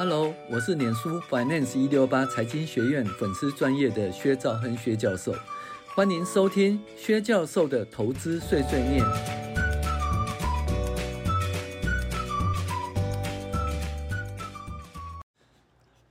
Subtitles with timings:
[0.00, 5.34] Hello，我是脸书 Finance 一六八财经学院粉丝专业的薛兆亨薛教授，
[5.96, 9.04] 欢迎收听薛教授的投资碎碎念。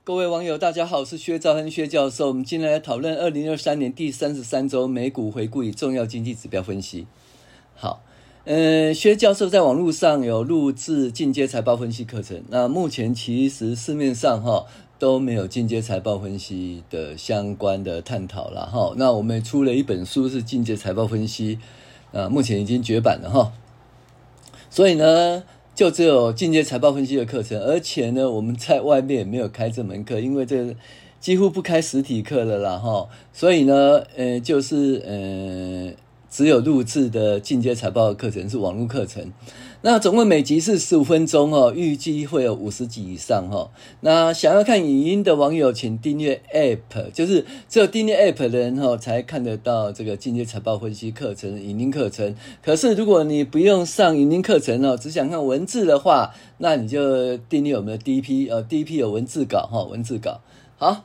[0.04, 2.28] 各位网友，大家好，我是薛兆亨薛教授。
[2.28, 7.06] 我们今天来讨论二零二三年第三十三周美股回顾与重要经济指标分析。
[7.74, 8.02] 好。
[8.48, 12.42] 呃，薛教授在网络上有录制进阶财报分析课程。
[12.48, 14.64] 那目前其实市面上哈
[14.98, 18.94] 都没有进阶财报分析的相关的探讨了哈。
[18.96, 21.58] 那我们出了一本书是进阶财报分析，
[22.10, 23.52] 啊，目前已经绝版了哈。
[24.70, 25.42] 所以呢，
[25.74, 30.74] 就只有进阶财报分析的课程，而且呢，我们在外面也没有开这门课，因为这
[31.20, 33.10] 几乎不开实体课了啦哈。
[33.30, 36.07] 所以呢，呃，就是呃。
[36.30, 39.32] 只有录制的进阶财报的课程是网络课程，
[39.82, 43.70] 那总共每集是十五分钟哦，预计会有五十集以上哈。
[44.00, 52.34] 那想要看影音的网友，请订阅 App，就是只有订阅 App 的人哈才看得到这个进阶财报分析课程影音课程。
[52.62, 60.40] 可是如果你不用上影音课程哦，只想看文字的话，那你就订阅我们的 DP，呃，DP 有文字稿哈，文字稿
[60.76, 61.04] 好。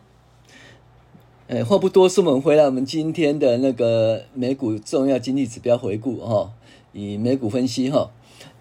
[1.47, 6.53] 哎，话不多说，我们回来我们今天的那个美股重要经济指标回顾哈，
[6.93, 8.11] 以美股分析哈。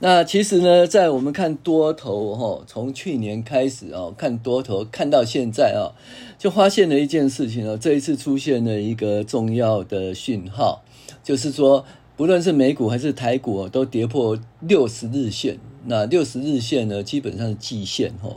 [0.00, 5.94] 那其实呢，在我们看多头哈，从去年开始哦，看多头看到现在啊，
[6.36, 10.83] 就发现了一件事情哦，这一次出现了一个重要的讯号，
[11.22, 11.84] 就是说，
[12.17, 15.58] 不论是美股还是台股都跌破六十日线。
[15.86, 18.36] 那六十日线呢，基本上是季线哈。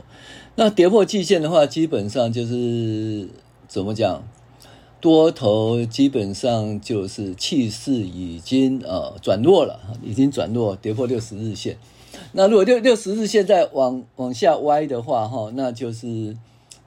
[0.54, 3.28] 那跌破季线的话，基本上就是
[3.66, 4.22] 怎么讲？
[4.98, 11.76] 多头基本上就是气势已经呃转弱了，已经转弱，跌破六十日线。
[12.32, 16.36] 那如果六六十日线再往往下歪的话，哈，那就是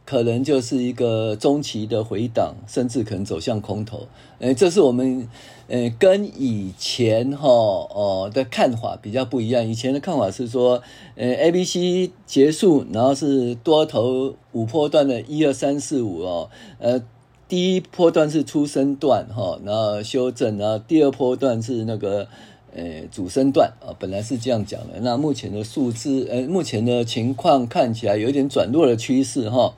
[0.06, 4.08] 可能就是一个中期的回档，甚至可能走向空头。
[4.40, 5.30] 诶，这是我们
[5.68, 9.66] 呃跟以前哈哦的看法比较不一样。
[9.66, 10.82] 以前的看法是说，
[11.16, 17.02] 呃 A B C 结束，然后是多头五波段的一二三四五哦，呃。
[17.50, 22.28] 第一波段是初升段哈，然后修正，然后第二波段是那个
[22.76, 25.00] 呃主升段啊，本来是这样讲的。
[25.02, 29.74] 那目前的数字，呃，目前的情况看起来有点转弱的趋势哈。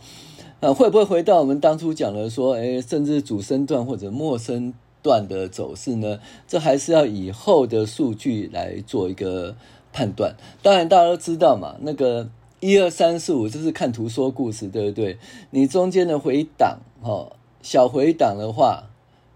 [0.60, 6.20] 那会不会回到我们当初讲的说，诶，甚至主升段或者末升段的走势呢？
[6.46, 9.56] 这还是要以后的数据来做一个
[9.94, 10.36] 判断。
[10.62, 15.18] 当然大家都知道嘛，那个一二三四五就是看图说故事，对不对？
[15.52, 17.32] 你中间的回档哈。
[17.62, 18.90] 小回档的话，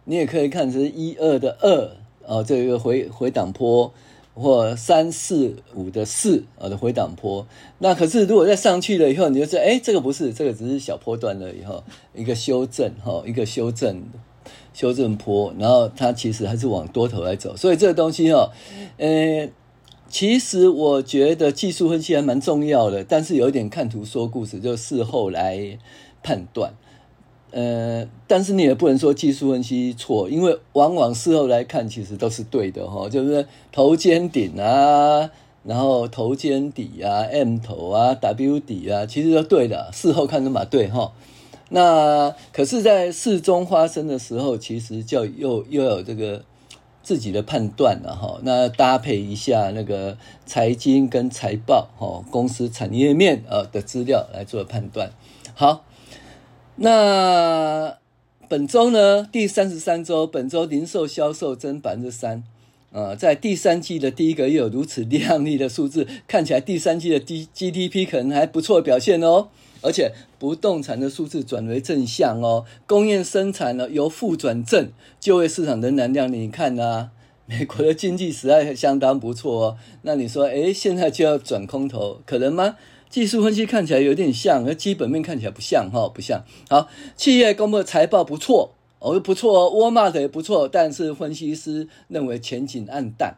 [0.05, 1.91] 你也可以看成一二的二
[2.25, 3.91] 哦，这一个回回档坡，
[4.33, 7.47] 或三四五的四啊的回档坡。
[7.79, 11.83] 那可是如果再上去了以后，你就说，哎，这个不是，这个只是小波段了以后
[12.13, 14.03] 一个修正哈，一个修正
[14.73, 17.55] 修正坡，然后它其实还是往多头来走。
[17.55, 18.51] 所以这个东西哈，
[18.97, 19.49] 呃，
[20.09, 25.77] 其实我觉得技术分析还蛮重要的，但是有一点看图说故事，就事后来
[26.21, 26.73] 判断。
[27.57, 33.07] 呃，但是你也不能说技术分析错，因为往往事后来看，其实都是对的哈。
[33.07, 35.31] 就是头肩顶啊，
[35.63, 39.89] 然后头肩底啊，M 头啊，W 底啊，其实都对的。
[39.93, 41.13] 事后看都嘛对哈。
[41.69, 46.43] 那可是，在事中发生的时候，其实就又又有这个
[47.03, 48.37] 自己的判断了哈。
[48.43, 55.11] 那搭配一下那个财经跟财报哈，公司产业面啊的资料来做判断。
[55.53, 55.85] 好。
[56.77, 57.97] 那
[58.49, 62.43] 本周呢，第三十三周，本周零售销售增百分之三，
[62.91, 69.47] 啊，在第三季的第一个月有如此亮丽的数字，看起来第三季的 G G D P 可能还不错表现哦，
[69.81, 77.11] 而且不动产的数字转为正向哦，工业生产呢由负转正，就业市场仍然亮丽，你看啊，
[77.47, 82.75] 美国的经济实在相当不错哦，那你说，诶，现在就要转空头，可能吗？
[83.09, 86.43] 技术分析看起来有点像，而基本面看起来不像哈，不像。
[86.69, 93.35] 好，企业公布的财报不错，哦，不错哦，沃尔玛的也不错，但是分析师认为前景黯淡，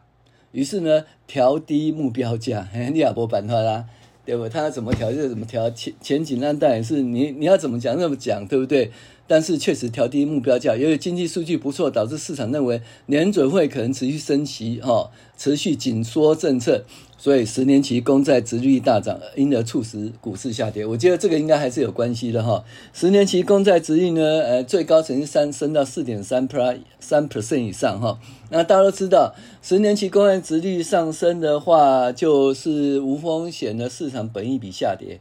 [0.52, 2.66] 于是呢调低目标价。
[2.72, 3.84] 你也没办法啦，
[4.24, 4.48] 对不？
[4.48, 8.90] 他怎么调就怎么调，前前景暗淡也是你你要怎么讲那么讲，对不对？
[9.28, 16.82] 但是确实调低目标价，由于经济数据不错，导致市场认为联准会可能持续升息，哈，持续紧缩政策。
[17.20, 20.86] 所以十年期公债殖率大涨，因而促使股市下跌。
[20.86, 22.64] 我觉得这个应该还是有关系的哈。
[22.92, 28.20] 十年期公债殖率呢，呃，最高曾经升升到四点三 per 三 percent 以上哈。
[28.50, 35.18] 那大家都知道，十年期公债殖率上升的话，就是无风险的市场本益比下跌，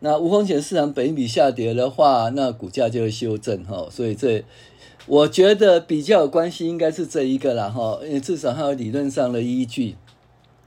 [0.00, 3.88] 那无风险市场本益比下跌的话，那股价就会修正哈。
[3.90, 4.44] 所以这
[5.06, 9.96] 我觉得比较有关系应该是这一个啦哈，因为至少还有理论上的依据。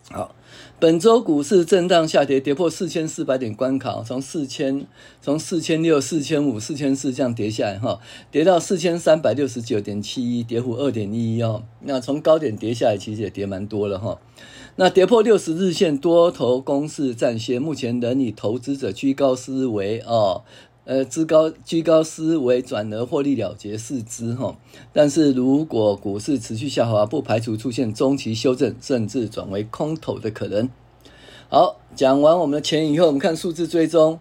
[0.10, 0.36] 好。
[0.80, 4.88] 本周股市震荡下跌，跌破四千四百点关卡，从四千
[5.22, 8.00] 从四千六、四千五、四千四这样跌下来哈，
[8.31, 11.63] 跌到四千三百六十九点七一，跌幅二点一一哦。
[11.81, 14.19] 那从高点跌下来，其实也跌蛮多了哈。
[14.77, 20.44] 那跌破六十日线，多头攻势暂歇，目前仍以投资者居高思维哦。
[20.85, 24.57] 呃，居高居高思维，转而获利了结四之哈。
[24.91, 30.68] 但是如果股市持续下滑，不排除出现中期修正，甚至转为空头的可能。
[31.50, 34.19] 好，讲完我们的钱以后，我们看数字追踪。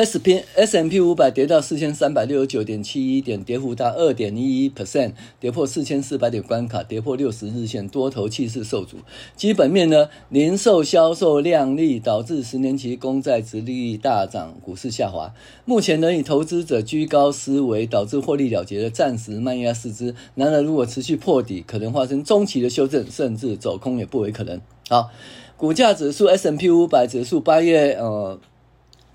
[0.00, 8.96] S P S M P 五百跌到四千三百六十九点七一点，跌幅达二点一一 percent，跌破四千四百点关卡，跌破六十日线，多头气势受阻。
[9.36, 15.34] 基本面呢，零售销售亮丽，导致十年期公债殖利率大涨，股市下滑。
[15.66, 20.14] 目前仍以投资者居高思维，导致获利了结的暂时卖压四肢。
[20.34, 24.58] 然而，如果持续破底，可能发生中期的修正，甚至走空也不为可能。
[24.88, 25.10] 好，
[25.58, 28.40] 股价指数 S M P 五百指数八月呃。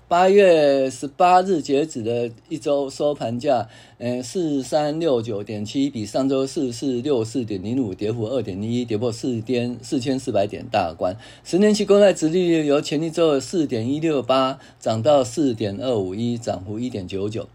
[0.08, 3.68] 八月十八日截止的一周收盘价，
[3.98, 11.16] 嗯，四三六九点七，比上周四四六四点零五跌幅二点一，跌破四点四千四百点大关。
[11.42, 17.48] 十年期公债殖利率由前一周的四点一六八涨到四点二五一，涨幅一点九九。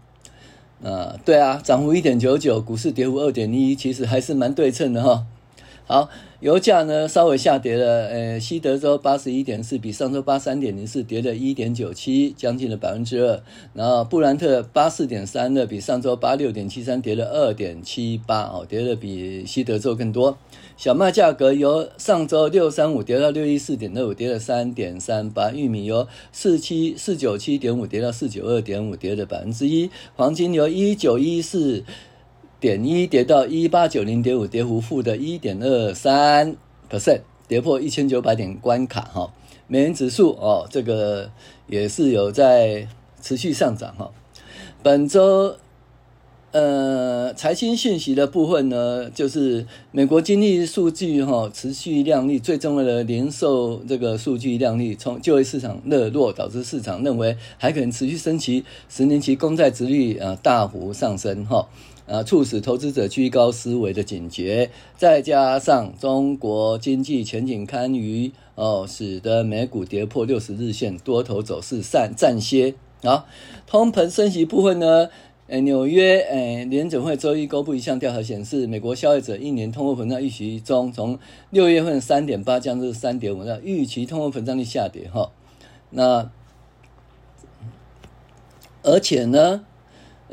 [0.84, 5.24] 啊，对啊，涨幅一点九九，股市跌幅二点一一，其实还是蛮对称的哈。
[5.92, 6.08] 好，
[6.40, 13.42] 油价呢稍微下跌了，呃，西德州八十一点四，比上周八三点零四跌了一点九七，将近了百分之二。
[13.74, 20.38] 然后布兰特八四点三的，比上周八六点七三跌了二点七八，哦，跌了比西德州更多。
[20.78, 25.50] 小麦价格由上周六三五跌到六一四点六五，跌了三点三八。
[25.52, 29.90] 玉米由四七四九七点五跌到四九二点五，跌了百分之一。
[30.16, 31.84] 黄金由一九一四。
[32.62, 36.54] 点一跌到一八九零点五，跌幅负的一点二三
[36.88, 39.32] percent，跌破一千九百点关卡哈。
[39.66, 41.28] 美元指数哦，这个
[41.66, 42.86] 也是有在
[43.20, 44.12] 持续上涨哈。
[44.80, 45.56] 本周
[46.52, 61.66] 呃财经信息的部分呢，就是美国经济数据哈持续靓丽，最重要的零售这个数据靓丽，从就业市场热络导致市场认为还可能持续升级，十年期公债殖率啊大幅上升哈。
[62.06, 72.74] 啊，促使投资者居高思维的警觉，再加上中国经济前景堪虞，哦，使得美股跌破六十日线，多头走势暂暂歇。
[73.02, 73.26] 啊，
[73.66, 75.08] 通膨升息部分呢？
[75.48, 81.18] 诶，纽约诶联准会周一公布一项调查显示，美国消费者一年通货膨胀预期中，从
[81.50, 85.30] 六月份三点八降至三点五，那预期通货膨胀率下跌哈。
[85.90, 86.30] 那
[88.82, 89.64] 而且呢？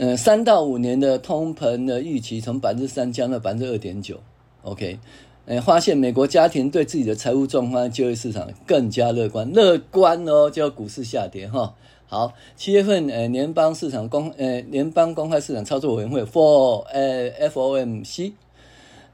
[0.01, 4.17] 嗯，三到五年的通膨的预期从百分之三降到百分之二点九
[4.63, 4.97] ，OK，
[5.45, 11.75] 嗯，发现美国家庭对自己的财务状况、就业市场更加乐观，乐观哦，就股市下跌哈。
[12.07, 18.31] 好，七月份呃，联邦市场公呃联邦公开市场操作委员会 for 呃 FOMC，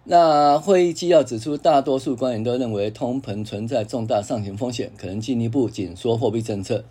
[0.03, 6.83] 那会议纪要指出，大多数官员都认为通膨存在重大上行风险，可能进一步紧缩货币政策。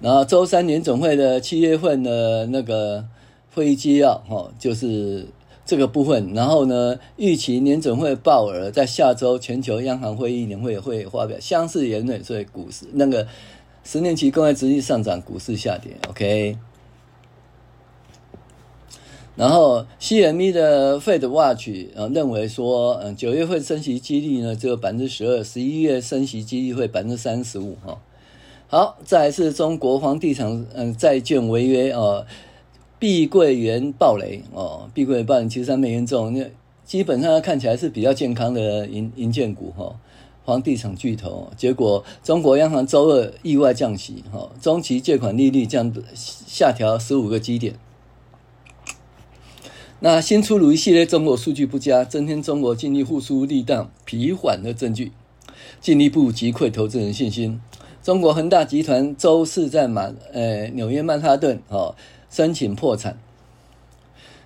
[0.00, 3.04] 然后周三联总会的七月份的那个
[3.54, 5.26] 会议纪要，哈，就是
[5.66, 6.32] 这个部分。
[6.32, 13.26] 然后呢，预期联总会鲍尔在下周全球央行会议年会会发表相似言论，所以股市那个
[13.84, 15.92] 十年期公债殖利上涨，股市下跌。
[16.08, 16.56] OK。
[19.36, 28.00] 然后 CME 的 Fed Watch 啊认为说，嗯，九月份升息几率呢只有百分之十二，十一月升息几率会百分之三十五，哈。
[28.72, 32.24] 好，再来是中国房地产嗯债券违约哦，
[33.00, 36.48] 碧桂园暴雷哦，碧桂园暴雷其实还没严重，那
[36.84, 39.96] 基本上看起来是比较健康的银银建股哈，
[40.44, 47.74] 房地产巨头，结果中国央行周二意外降息哈，中期借款利率降下调十五个基点。
[49.98, 55.10] 那新出炉一系列中国数据不佳，增添中国经济复苏力道疲缓的证据，
[55.80, 57.60] 进一步击溃投资人信心。
[58.02, 61.94] 中国恒大集团周四在马呃纽约曼哈顿哦
[62.30, 63.18] 申请破产。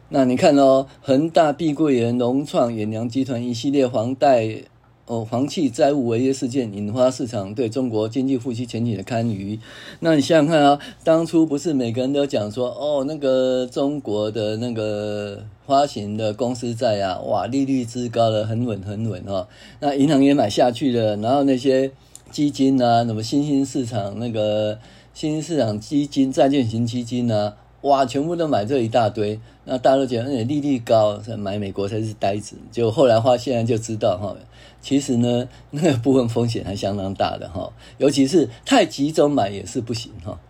[0.09, 4.63] 那你看哦，恒大、碧桂园、融创、远洋集团一系列房贷
[5.07, 9.61] 哦房企债务违约事件，引发市场对中国经济复苏前景的堪虞。
[10.01, 19.47] 那你想想看啊，当初不是每个人都讲说哦，那个中国的那个发行的公司债啊，哇，利率之高了，很稳很稳哦。
[19.79, 21.93] 那银行也买下去了，然后那些。
[22.35, 24.77] 基金啊，什么新兴市场那个
[25.13, 29.39] 新兴市场基金、债券型基金啊，哇，全部都买这一大堆。
[29.65, 32.57] 那大家都觉得，利率高，买美国才是呆子。
[32.73, 34.37] 就后来话，现在就知道哈，
[34.81, 40.41] 其实呢， 那个部分风险还相当大的哈，尤其是太集中买也是不行哈。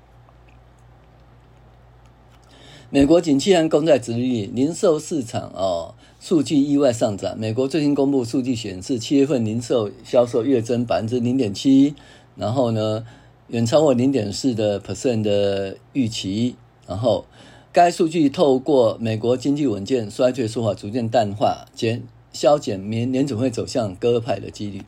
[2.89, 5.95] 美国景气和公债殖利，零售市场哦，
[6.25, 7.39] 数据意外上涨。
[7.39, 11.95] 美国最新公布数据显示，七月份零售销售月增百分之零点七，
[12.35, 13.05] 然后呢，
[13.49, 17.27] 远超过零点四的 percent 的预期，然后。
[17.75, 24.81] 该数据透过美国经济稳健衰退说法逐渐淡化，减消减年年总会走向鸽派的几率。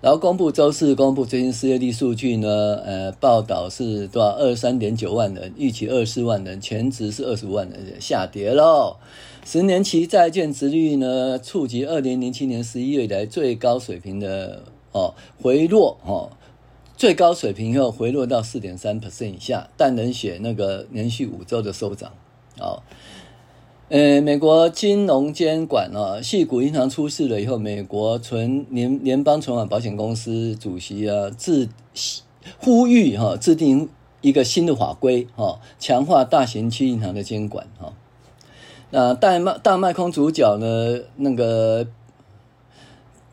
[0.00, 2.48] 然后公布周四公布最新失业率数据呢，
[2.84, 4.28] 呃，报道是多少？
[4.32, 8.96] 二十三点九万人，预期二十四万人，前值是二十五万人，下跌喽。
[9.50, 14.62] 十年期债券殖利率呢，触及二零零七年十一月以来最高水平的
[14.92, 16.28] 哦，回落哦。
[16.98, 22.12] 最高水平以后回落到四点三 percent 以下，但能写那个连续五周的收涨。
[22.60, 22.82] 哦，
[23.88, 31.70] 呃，美国金融监管啊，系股银行出事了以后，美国存联联邦存款保险公司主席啊，自
[32.58, 33.88] 呼吁哈、制定
[34.20, 37.94] 一个新的法规哈，强化大型区银行的监管哈。
[38.90, 41.86] 那大麦大麦空主角呢，那个。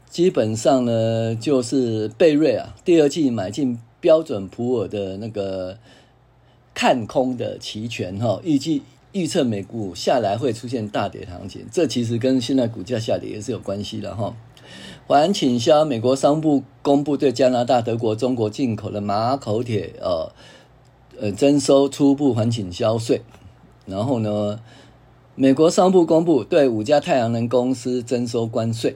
[0.07, 5.77] 基本上呢，就是贝瑞啊，第二季买进标准普尔的那个
[6.73, 14.33] 看空的期权哈，预计预测美股下来会出现大跌行情，这其实跟现在股价下跌也是有关系的哈。
[15.05, 20.31] 还倾销，美国商部公布对加拿大、德国、中国进口的马口铁呃
[21.19, 23.21] 呃征收初步还倾销税，
[23.85, 24.61] 然后呢，
[25.37, 28.95] 美国商务部公布对五家太阳能公司征收关税。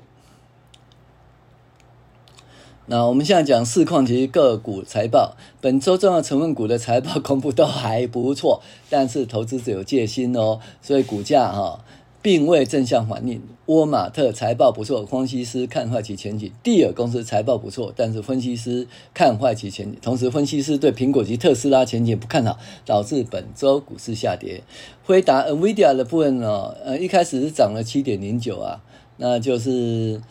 [2.85, 11.83] 那我们现在讲市况及个股财报，本周重要成分股的财报公布都还不错，但是投资者有戒心哦，所以股价哈
[12.21, 13.41] 并未正向反应。
[13.65, 19.97] 沃尔玛特财报不错，分析师看坏其前景；蒂尔公司财报不错，但是分析师看坏其前景。
[20.01, 24.61] 同时，分析师对苹果及特斯拉前景不看好，导致本周股市下跌。
[25.03, 28.81] 回答 （NVIDIA） 的部分呢，呃，一开始是涨了七点零九啊，
[29.17, 30.21] 那就是。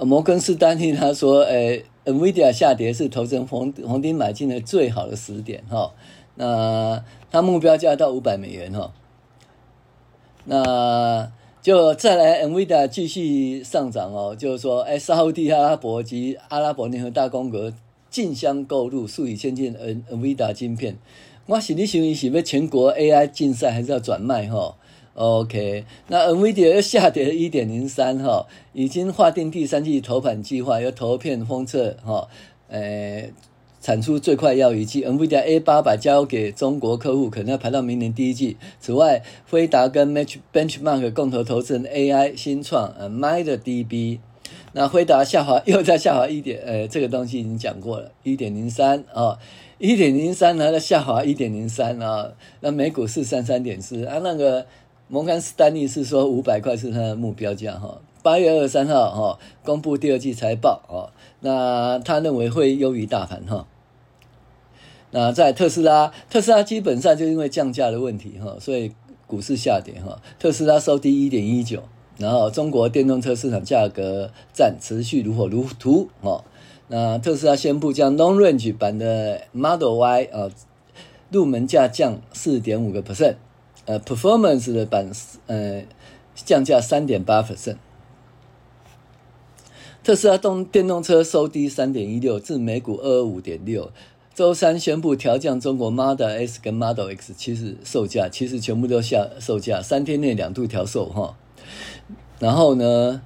[0.00, 5.92] 摩根士丹利他说：“诶，NVIDIA 下跌是投资人逢逢低买进的最好的时点哈。
[6.36, 8.92] 那他目标价到五百美元哈。
[10.48, 17.70] 那就再来 NVIDIA 继续上涨哦，就是说，诶，沙乌地阿拉伯及阿拉伯联合大公国
[18.08, 20.96] 竞相购入数以千计 NVIDIA 晶片。
[21.46, 24.74] 我是你想是要全国 AI 竞赛，还是要转卖哈？”
[25.14, 32.28] OK，那 NVIDIA 又下跌一点零三哈，已经划定第三季投盘计划，要投片封测哈，
[32.68, 33.28] 呃，
[33.80, 35.04] 产出最快要一季。
[35.04, 38.56] NVIDIA A 八百交给中国客户，可能要排到明年第一季。
[38.80, 44.18] 此外，辉达跟 Match Benchmark 共同投资 AI 新创呃，MindDB，
[44.72, 49.38] 那辉达下滑 又在下滑一点，呃，这个东西已经讲过了，一点零三啊，
[49.78, 54.66] 一点零三呢，它下滑一点零三啊，那美股是三三点四啊，那个。
[55.10, 61.08] 摩根士丹利是说五百块是他的目标价哈，八月二十三号哈公布第二季财报哦，
[61.40, 63.66] 那他认为会优于大盘哈。
[65.12, 68.92] 那在特斯拉，特斯拉基本上就因为降价的问题哈，所以
[69.26, 70.20] 股市下跌哈。
[70.38, 71.82] 特斯拉收低一点一九，
[72.18, 76.44] 然后中国电动车市场价格战持续如火如荼哈。
[76.88, 80.50] 那特斯拉宣布将 Long Range 版的 Model Y 啊
[81.30, 83.36] 入门价降四点五个 percent。
[83.86, 85.10] 呃，performance 的版
[85.46, 85.82] 呃
[86.34, 87.76] 降价三点八 percent，
[90.08, 93.92] 特斯拉动电动车收低三点一六，至每股二二五点六。
[94.34, 101.36] 周三宣布调降中国 Model S 跟 Model X，其实售价其实全部都下售价，三天内两度调售哈。
[102.38, 103.20] 然后呢，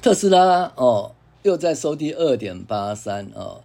[0.00, 1.12] 特斯拉哦
[1.42, 3.60] 又在收低二点八三哦。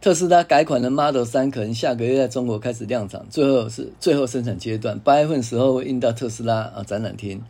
[0.00, 7.42] 特斯拉改款的 Model 3可能下个月在中国开始量产，最后是最后生产阶段，八月份时候会运到特斯拉啊展览厅。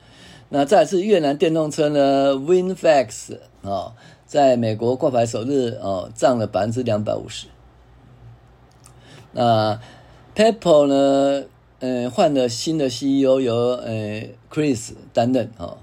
[0.56, 3.92] 那再次越南电动车呢，VinFast 啊，
[4.24, 7.48] 在美国挂牌首日哦涨了百分之两百五十。
[9.32, 9.80] 那
[10.36, 11.42] PayPal 呢，
[11.80, 15.76] 嗯，换了新的 CEO，由呃 Chris 担任啊。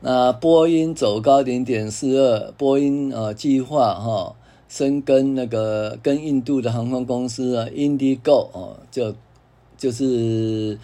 [0.00, 4.34] 那波音走高零点四二，波音呃计划哈。
[4.70, 9.14] 深耕那个跟印度的航空公司啊，Indigo 哦，就
[9.76, 10.78] 就是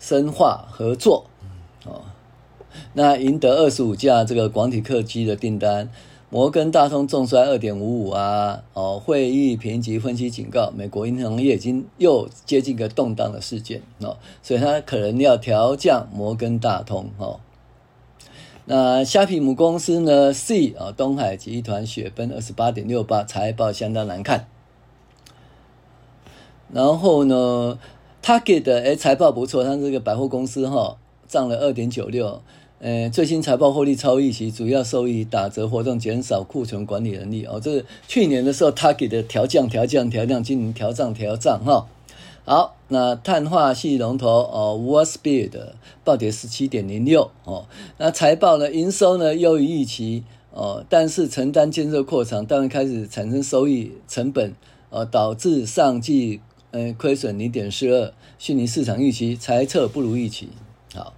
[0.00, 1.26] 深化合作
[1.84, 2.02] 哦。
[2.94, 5.88] 那赢得二十五架这个广体客机的订单。
[6.32, 17.40] 摩根大通重摔二点五五啊，哦，会议评级分析警告，美国银行业已经又接近一个动荡的事件哦，所以它可能要调降摩根大通哦。
[18.66, 24.46] 那虾皮母公司呢？C 啊，东海集团雪崩二十八点六八，财报相当难看。
[26.72, 27.80] 然后呢
[28.22, 30.96] ，Target 的哎财报不错，它这个百货公司哈
[31.28, 32.40] 涨了二点九六。
[32.82, 37.60] 呃，最新财报获利超预期，主要受益打折活动减少库存管理能力哦。
[37.60, 41.86] 这是去年的时候他给的调降、调降、调降，今年调涨、调涨哈。
[42.46, 45.50] 好，那碳化系龙头哦，Wolfspeed
[46.04, 47.66] 暴跌十七点零六哦。
[47.98, 54.54] 那财报呢，营收呢优于预期哦，但是承担建设扩厂，当然开始产生收益成本
[54.88, 60.48] 哦，导致上季呃亏损零点四二，逊于市场预期，财测不如预期。
[60.94, 61.12] 好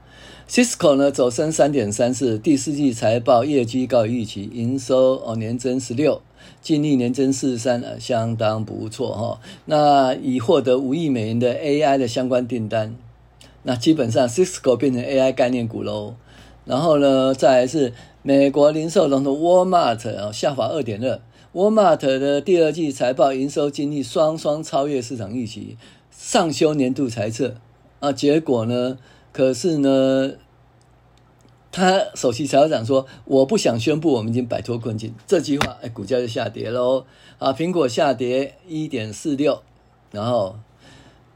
[0.49, 6.21] Cisco 呢走升三点三四，第四季财报业绩高于预期，营收哦年增十六，
[6.61, 9.41] 净利年增四十三，相当不错哈。
[9.65, 12.95] 那已获得五亿美元的 AI 的相关订单，
[13.63, 16.15] 那基本上 Cisco 变成 AI 概念股喽。
[16.65, 17.93] 然后呢，再来是
[18.23, 21.21] 美国零售龙头 Walmart 啊下滑二点二
[21.55, 25.77] ，Walmart 的第二季财报营收净利双双超越市场预期，
[26.11, 27.57] 上修年度财测
[28.01, 28.99] 啊，结果呢？
[29.33, 30.33] 可是呢，
[31.71, 37.07] 他首席财务长说：“我不想宣布我们已经摆脱困境。”这句话，哎，股价就下跌喽。
[37.39, 39.63] 啊，苹果下跌一点四六，
[40.11, 40.57] 然后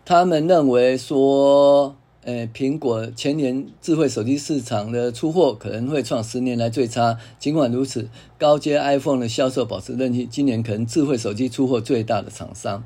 [0.04, 1.96] 他们认为说，
[2.26, 7.16] 呃，苹果前年智慧手机市场的出货可能会创十年来最差。
[7.38, 12.82] 尽管如此，高阶 iPhone 的销售保持韧性，今年可能智慧手机出货最大的厂商。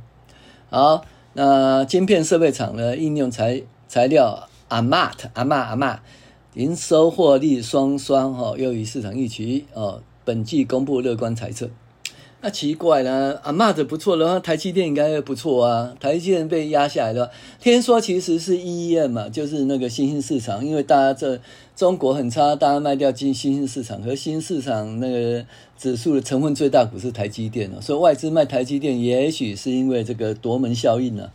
[0.68, 4.46] 好，那晶片设备厂的应用材材料。
[4.68, 5.98] 阿玛特阿玛阿玛，
[6.54, 10.00] 营收获利双双哈，优于市场预期哦。
[10.24, 11.68] 本季公布乐观猜测，
[12.42, 15.94] 那奇怪了，啊，骂的不错的话，台积电应该会不错啊。
[16.00, 21.38] 台积电被压下来了，听说其实是 EM 嘛，就是那个新兴市场，因为大家这
[21.76, 25.44] 中国很差，大家卖掉进新兴市场，和新兴市场那个
[25.76, 31.30] 指数的成分最大股是台积电哦，所以外资卖台积电，也许是因为这个夺门效应呢。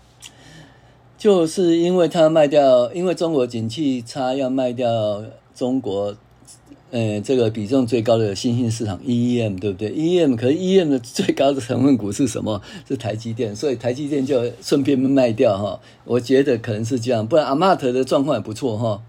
[1.17, 5.23] 就是因为他卖掉，因为中国景气差，要卖掉
[5.55, 6.15] 中国，
[6.95, 12.61] 呃，这个比重最高的新兴市场 EM，对不对？EM 可是 EM 的最高的成分股是什么？
[12.87, 15.81] 是台积电，所以台积电就顺便卖掉哈。
[16.05, 19.01] 我觉得可能是这样，不然阿玛特的状况也不错哈。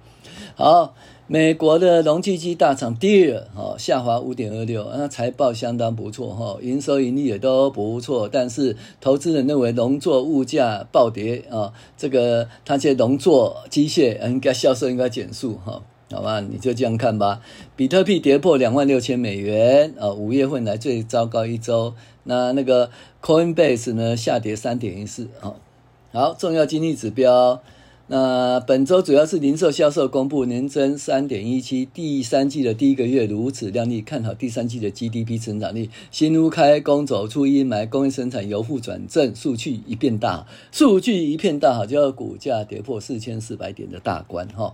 [0.57, 0.95] 好。
[1.29, 17.41] 美国的农机机大厂 Deere 哈下滑五点二六，那财报相当不错哈，营收盈利也都不错，但是投资人认为农作物价暴跌啊，这个它这些农作机械应该销售应该减速哈，好吧，你就这样看吧。
[17.75, 21.95] 比特币跌破两万六千美元啊，五月份来最糟糕一周。
[22.23, 22.91] 那那个
[23.21, 25.55] Coinbase 呢下跌三点一四啊，
[26.13, 27.61] 好，重要经济指标。
[28.09, 35.91] 那本周主要是零售销售公布年增三点一七，第三季的第一个月如此亮丽，看好第三季的 GDP 成长率。
[36.13, 44.73] 新屋开工走出阴霾，工业生产由负转正，数据一片大，数据一片大好，就要股价跌破四千四百点的大关哈。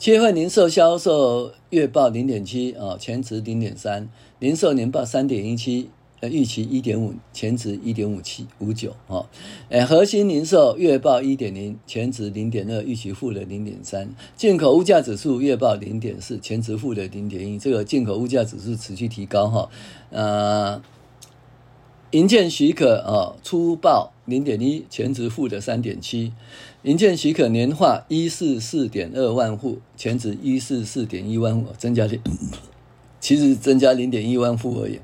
[0.00, 4.08] 七月份零售销售月报零点七啊，前值零点三，
[4.38, 5.90] 零售年报三点一七。
[6.20, 9.26] 呃，预期一点五，前值一点五七五九哦。
[9.68, 14.14] 诶，核心零售月报一点零，前值零点二，预期负的零点三。
[14.36, 17.58] 进口物价指数月报零点四，前值负的零点一。
[17.58, 19.68] 这个进口物价指数持续提高哈。
[20.10, 20.82] 呃，
[22.12, 26.32] 营建许可啊，初报零点一，前值负的三点七。
[26.82, 32.22] 营建许可年化一四四点二万户，前值一四四点一万户，增加点，
[33.20, 35.00] 其实增加零点一万户而已。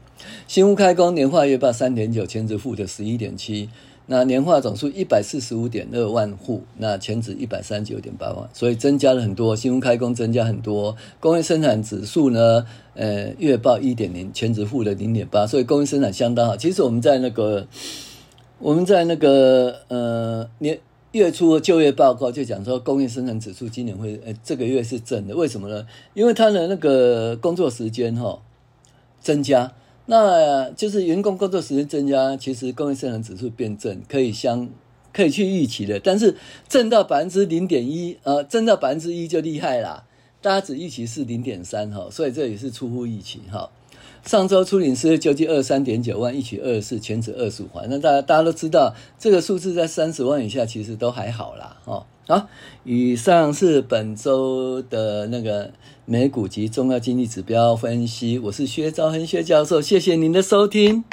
[0.49, 3.69] 新屋开工年化月报三点九，前值负的十一点七，
[4.07, 9.55] 那年化总数一百四十五点二万户，那前值一百三十九点八万，所以增加了很多。
[9.55, 16.57] 新屋开工增加很多，工业生产指数呢，呃，月报一点零，前值负的零点八，所以工业生产相当好。
[16.57, 17.67] 其实我们在那个
[18.59, 20.79] 我们在那个呃年
[21.13, 25.87] 月初的就业报告就讲说，工业生产指数今年会呃这个月是正的，为什么呢？
[26.15, 28.41] 因为它的那个工作时间哈
[29.21, 29.73] 增加。
[30.09, 34.69] 那就是员工工作时间增加，其实工业生产指数变正，可以相
[35.13, 35.99] 可以去预期的。
[35.99, 36.37] 但是
[36.69, 40.05] 正到百分之零点一，呃，正到百分之一就厉害啦。
[40.41, 43.69] 大家只预期是零点三哈，所以这也是出乎预期哈。
[44.27, 47.87] 上周出领失业救济二三点九万，一起二十四，全指二十五万。
[47.89, 51.77] 那大家大家都知道，这个数字在三十万以下，其实都还好啦。
[51.85, 52.49] 哦，好，
[52.83, 55.71] 以上是本周的那个
[56.07, 58.37] 美股及重要经济指标分析。
[58.41, 61.05] 我是薛兆恒薛教授，谢谢您的收听。